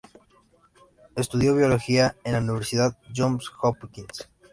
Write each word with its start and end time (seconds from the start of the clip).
Estudió 1.15 1.53
biología 1.55 2.15
en 2.23 2.31
la 2.33 2.39
Universidad 2.39 2.97
Johns 3.15 3.51
Hopkins. 3.61 4.27